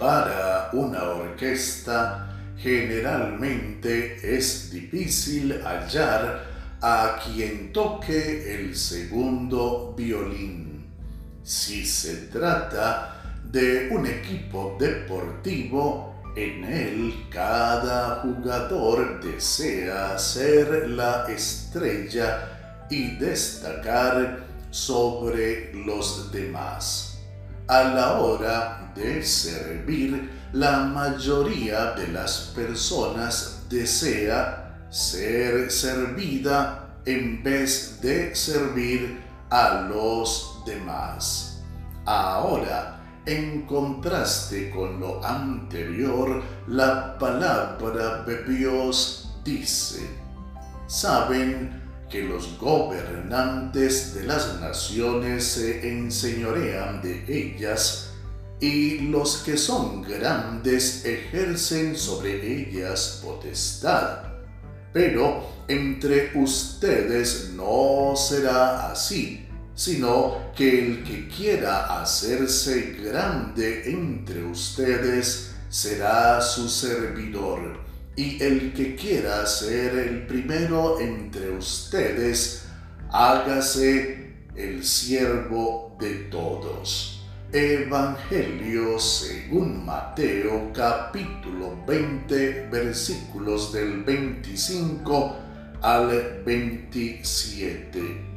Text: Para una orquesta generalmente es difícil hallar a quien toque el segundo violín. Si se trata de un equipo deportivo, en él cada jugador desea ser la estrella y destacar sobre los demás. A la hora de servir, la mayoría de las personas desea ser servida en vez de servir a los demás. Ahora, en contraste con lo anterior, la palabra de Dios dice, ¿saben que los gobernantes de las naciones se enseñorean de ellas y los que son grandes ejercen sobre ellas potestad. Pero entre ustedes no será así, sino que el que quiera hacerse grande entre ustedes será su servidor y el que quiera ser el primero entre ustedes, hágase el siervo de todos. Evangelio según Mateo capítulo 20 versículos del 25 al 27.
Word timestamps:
Para 0.00 0.70
una 0.72 1.02
orquesta 1.10 2.26
generalmente 2.56 4.36
es 4.36 4.70
difícil 4.70 5.60
hallar 5.62 6.46
a 6.80 7.18
quien 7.22 7.70
toque 7.70 8.54
el 8.54 8.74
segundo 8.74 9.94
violín. 9.96 10.86
Si 11.42 11.84
se 11.84 12.28
trata 12.28 13.40
de 13.44 13.90
un 13.90 14.06
equipo 14.06 14.76
deportivo, 14.80 16.09
en 16.36 16.64
él 16.64 17.26
cada 17.30 18.16
jugador 18.22 19.20
desea 19.20 20.18
ser 20.18 20.88
la 20.90 21.26
estrella 21.28 22.86
y 22.88 23.16
destacar 23.16 24.44
sobre 24.70 25.72
los 25.74 26.30
demás. 26.32 27.18
A 27.66 27.84
la 27.84 28.20
hora 28.20 28.92
de 28.94 29.22
servir, 29.22 30.30
la 30.52 30.78
mayoría 30.80 31.92
de 31.92 32.08
las 32.08 32.52
personas 32.54 33.64
desea 33.68 34.86
ser 34.90 35.70
servida 35.70 36.96
en 37.04 37.42
vez 37.42 38.00
de 38.00 38.34
servir 38.34 39.20
a 39.50 39.86
los 39.88 40.62
demás. 40.66 41.62
Ahora, 42.04 42.99
en 43.26 43.62
contraste 43.62 44.70
con 44.70 45.00
lo 45.00 45.24
anterior, 45.24 46.42
la 46.66 47.18
palabra 47.18 48.24
de 48.24 48.44
Dios 48.44 49.36
dice, 49.44 50.08
¿saben 50.86 51.80
que 52.10 52.24
los 52.24 52.58
gobernantes 52.58 54.14
de 54.14 54.24
las 54.24 54.60
naciones 54.60 55.44
se 55.44 55.88
enseñorean 55.88 57.00
de 57.00 57.24
ellas 57.28 58.10
y 58.60 58.98
los 58.98 59.38
que 59.38 59.56
son 59.56 60.02
grandes 60.02 61.04
ejercen 61.04 61.96
sobre 61.96 62.60
ellas 62.60 63.20
potestad. 63.24 64.18
Pero 64.92 65.46
entre 65.68 66.32
ustedes 66.34 67.52
no 67.54 68.14
será 68.16 68.90
así, 68.90 69.46
sino 69.80 70.52
que 70.54 70.78
el 70.78 71.04
que 71.04 71.26
quiera 71.26 72.02
hacerse 72.02 72.98
grande 73.02 73.90
entre 73.90 74.44
ustedes 74.44 75.54
será 75.70 76.38
su 76.42 76.68
servidor 76.68 77.80
y 78.14 78.42
el 78.42 78.74
que 78.74 78.94
quiera 78.94 79.46
ser 79.46 79.96
el 79.96 80.26
primero 80.26 81.00
entre 81.00 81.56
ustedes, 81.56 82.66
hágase 83.10 84.34
el 84.54 84.84
siervo 84.84 85.96
de 85.98 86.14
todos. 86.30 87.24
Evangelio 87.50 88.98
según 88.98 89.86
Mateo 89.86 90.70
capítulo 90.74 91.82
20 91.86 92.68
versículos 92.70 93.72
del 93.72 94.04
25 94.04 95.36
al 95.80 96.42
27. 96.44 98.29